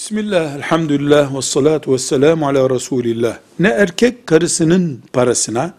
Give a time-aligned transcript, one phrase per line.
[0.00, 3.38] Bismillah, elhamdülillah, ve salatu ve selamu ala Resulillah.
[3.58, 5.74] Ne erkek karısının parasına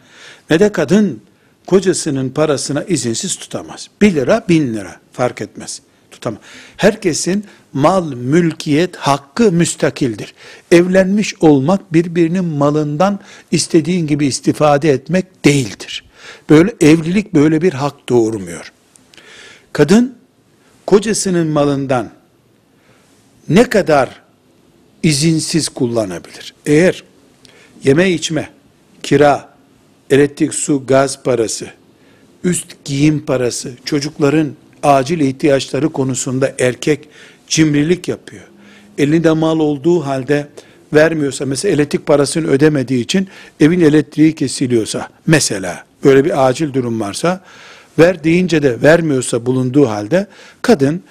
[0.50, 1.22] ne de kadın
[1.66, 3.88] kocasının parasına izinsiz tutamaz.
[4.02, 5.82] Bir lira, bin lira fark etmez.
[6.12, 6.40] Tutamaz.
[6.78, 10.34] Herkesin mal, mülkiyet hakkı müstakildir.
[10.72, 13.20] Evlenmiş olmak birbirinin malından
[13.52, 16.04] istediğin gibi istifade etmek değildir.
[16.50, 18.72] Böyle evlilik böyle bir hak doğurmuyor.
[19.74, 20.16] Kadın
[20.86, 22.21] kocasının malından
[23.50, 24.22] ne kadar
[25.04, 26.54] izinsiz kullanabilir?
[26.66, 27.04] Eğer
[27.84, 28.50] yeme içme,
[29.04, 29.50] kira,
[30.10, 31.68] elektrik, su, gaz parası,
[32.44, 34.52] üst giyim parası, çocukların
[34.84, 37.08] acil ihtiyaçları konusunda erkek
[37.48, 38.44] cimrilik yapıyor.
[38.98, 40.48] Elinde mal olduğu halde
[40.94, 43.28] vermiyorsa, mesela elektrik parasını ödemediği için
[43.60, 47.42] evin elektriği kesiliyorsa, mesela böyle bir acil durum varsa,
[48.00, 50.28] ver deyince de vermiyorsa bulunduğu halde,
[50.62, 51.04] kadın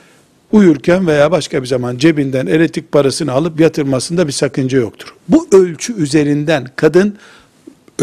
[0.53, 5.15] uyurken veya başka bir zaman cebinden elektrik parasını alıp yatırmasında bir sakınca yoktur.
[5.29, 7.17] Bu ölçü üzerinden kadın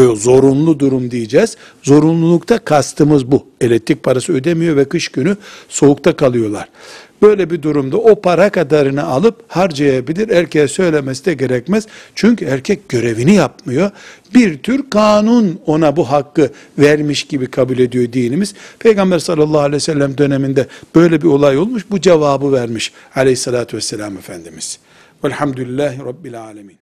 [0.02, 1.56] zorunlu durum diyeceğiz.
[1.82, 3.46] Zorunlulukta kastımız bu.
[3.60, 5.36] Elektrik parası ödemiyor ve kış günü
[5.68, 6.68] soğukta kalıyorlar.
[7.22, 10.28] Böyle bir durumda o para kadarını alıp harcayabilir.
[10.28, 11.86] Erkeğe söylemesi de gerekmez.
[12.14, 13.90] Çünkü erkek görevini yapmıyor.
[14.34, 18.54] Bir tür kanun ona bu hakkı vermiş gibi kabul ediyor dinimiz.
[18.78, 21.84] Peygamber sallallahu aleyhi ve sellem döneminde böyle bir olay olmuş.
[21.90, 24.78] Bu cevabı vermiş aleyhissalatü vesselam Efendimiz.
[25.24, 26.87] Velhamdülillahi Rabbil alemin.